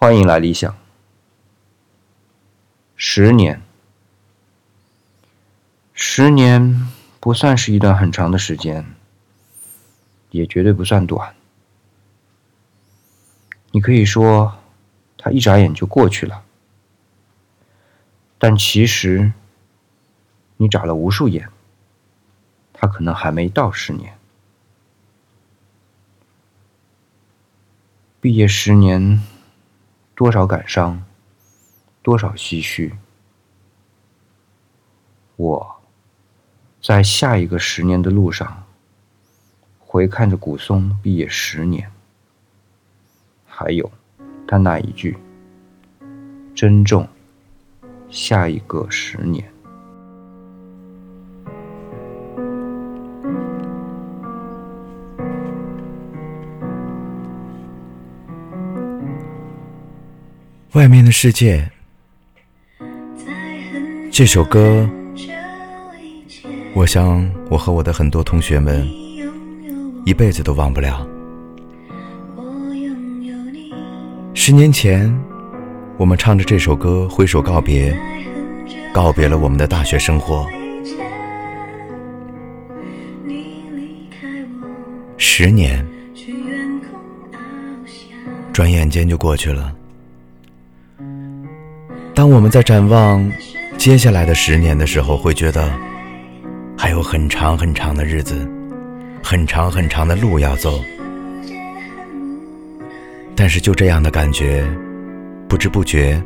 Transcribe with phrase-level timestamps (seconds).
[0.00, 0.78] 欢迎来理想。
[2.94, 3.60] 十年，
[5.92, 8.94] 十年不算是一段很长的时间，
[10.30, 11.34] 也绝对不算短。
[13.72, 14.60] 你可以说，
[15.16, 16.44] 它一眨眼就过去了，
[18.38, 19.32] 但其实，
[20.58, 21.50] 你眨了无数眼，
[22.72, 24.16] 它可能还没到十年。
[28.20, 29.20] 毕业十年，
[30.18, 31.04] 多少感伤。
[32.02, 32.92] 多少唏嘘！
[35.36, 35.80] 我
[36.82, 38.64] 在下一个十年的路上，
[39.78, 41.92] 回看着古松毕业十年，
[43.46, 43.88] 还有
[44.44, 45.16] 他那一句
[46.52, 47.06] “珍重
[48.10, 49.48] 下一个十年”。
[60.74, 61.66] 外面的世界。
[64.12, 64.86] 这首歌，
[66.74, 68.86] 我想我和我的很多同学们
[70.04, 71.08] 一辈子都忘不了。
[74.34, 75.10] 十年前，
[75.96, 77.96] 我们唱着这首歌挥手告别，
[78.92, 80.46] 告别了我们的大学生活。
[85.16, 85.86] 十年，
[88.52, 89.74] 转眼间就过去了。
[92.18, 93.30] 当我们在展望。
[93.76, 95.72] 接下来的十年的时候，会觉得
[96.76, 98.44] 还有很长很长的日子，
[99.22, 100.82] 很长很长的路要走。
[103.36, 104.66] 但是就这样的感觉，
[105.48, 106.20] 不知不觉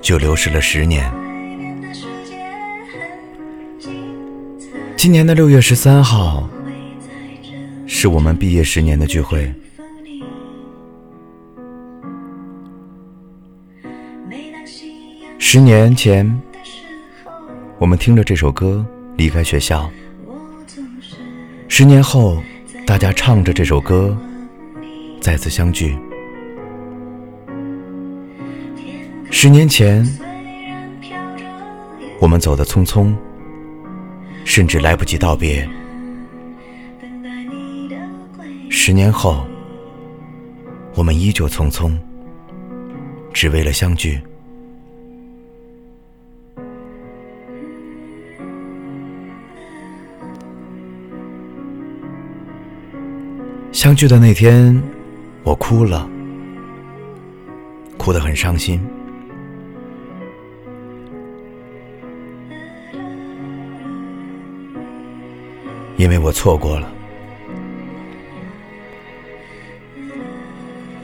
[0.00, 1.12] 就流逝了十年。
[4.96, 6.48] 今年的六月十三号，
[7.86, 9.52] 是我们毕业十年的聚会。
[15.54, 16.28] 十年前。
[17.78, 18.84] 我们听着这首歌
[19.16, 19.88] 离开学校，
[21.68, 22.42] 十年后，
[22.84, 24.18] 大家唱着这首歌
[25.20, 25.96] 再次相聚。
[29.30, 30.04] 十年前，
[32.18, 33.14] 我们走得匆匆，
[34.44, 35.64] 甚至来不及道别。
[38.68, 39.46] 十年后，
[40.96, 41.96] 我们依旧匆匆，
[43.32, 44.20] 只为了相聚。
[53.84, 54.82] 相聚的那天，
[55.42, 56.08] 我哭了，
[57.98, 58.80] 哭得很伤心，
[65.98, 66.90] 因为我错过了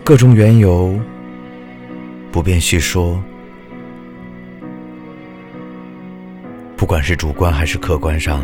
[0.03, 0.99] 各种缘由，
[2.33, 3.23] 不便细说。
[6.79, 8.43] 不管是主观还是客观上，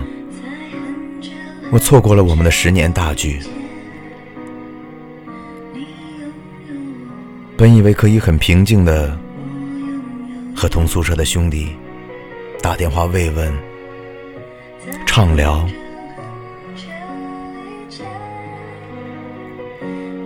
[1.72, 3.41] 我错过了我们的十年大聚。
[7.56, 9.19] 本以为可以很平静的
[10.55, 11.75] 和同宿舍的兄弟
[12.61, 13.50] 打电话慰问、
[15.06, 15.67] 畅聊，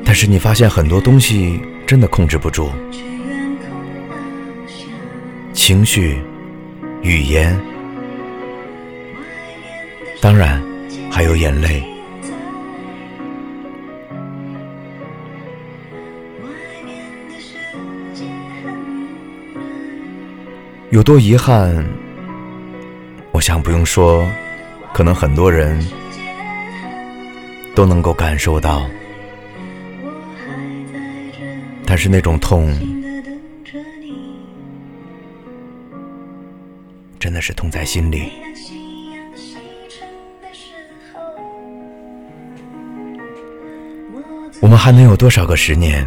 [0.04, 2.68] 但是你发现很多东西真的控制不住，
[5.52, 6.20] 情绪、
[7.02, 7.56] 语言，
[10.20, 10.60] 当然
[11.12, 11.84] 还有眼泪。
[20.90, 21.86] 有多遗憾？
[23.30, 24.26] 我想不用说，
[24.92, 25.80] 可能很多人
[27.76, 28.84] 都能够感受到。
[31.86, 32.76] 但是那种痛，
[37.20, 38.32] 真的是痛在心里。
[44.60, 46.04] 我们还能有多少个十年？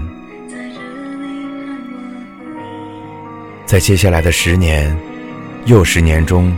[3.66, 4.96] 在接下来的十年
[5.66, 6.56] 又十年中，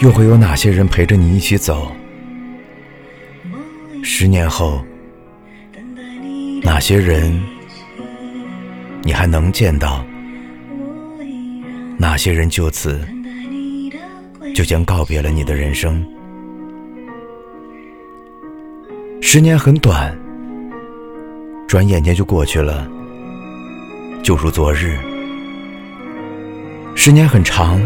[0.00, 1.90] 又会有哪些人陪着你一起走？
[4.02, 4.84] 十年后，
[6.62, 7.40] 哪些人
[9.02, 10.04] 你还能见到？
[11.96, 13.00] 哪些人就此
[14.54, 16.04] 就将告别了你的人生？
[19.22, 20.14] 十年很短，
[21.68, 22.90] 转眼间就过去了。
[24.22, 24.98] 就如昨日，
[26.94, 27.80] 十年很长，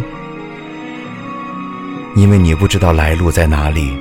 [2.17, 3.97] 因为你不知道来路在哪里。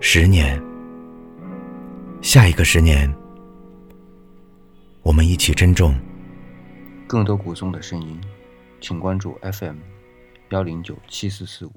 [0.00, 0.62] 十年，
[2.22, 3.12] 下一个十年，
[5.02, 5.94] 我们一起珍重。
[7.06, 8.18] 更多古松的声音，
[8.80, 9.76] 请关注 FM
[10.50, 11.72] 幺零九七四四五。